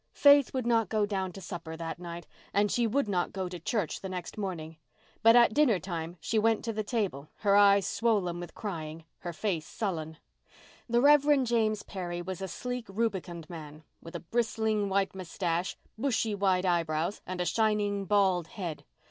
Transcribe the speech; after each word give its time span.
Faith 0.15 0.51
would 0.51 0.65
not 0.65 0.89
go 0.89 1.05
down 1.05 1.31
to 1.31 1.39
supper 1.39 1.77
that 1.77 1.99
night 1.99 2.25
and 2.55 2.71
she 2.71 2.87
would 2.87 3.07
not 3.07 3.31
go 3.31 3.47
to 3.47 3.59
church 3.59 4.01
the 4.01 4.09
next 4.09 4.35
morning. 4.35 4.77
But 5.21 5.35
at 5.35 5.53
dinner 5.53 5.77
time 5.77 6.17
she 6.19 6.39
went 6.39 6.65
to 6.65 6.73
the 6.73 6.81
table, 6.83 7.29
her 7.41 7.55
eyes 7.55 7.85
swollen 7.85 8.39
with 8.39 8.55
crying, 8.55 9.03
her 9.19 9.31
face 9.31 9.67
sullen. 9.67 10.17
The 10.89 11.01
Rev. 11.01 11.43
James 11.43 11.83
Perry 11.83 12.19
was 12.23 12.41
a 12.41 12.47
sleek, 12.47 12.87
rubicund 12.89 13.47
man, 13.47 13.83
with 14.01 14.15
a 14.15 14.21
bristling 14.21 14.89
white 14.89 15.13
moustache, 15.13 15.77
bushy 15.99 16.33
white 16.33 16.65
eyebrows, 16.65 17.21
and 17.27 17.39
a 17.39 17.45
shining 17.45 18.05
bald 18.05 18.47
head. 18.47 18.83